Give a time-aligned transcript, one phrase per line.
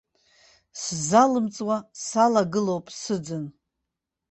[0.81, 3.45] Сзалымҵуа салагылоуп сыӡын.